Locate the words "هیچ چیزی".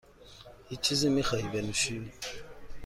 0.69-1.09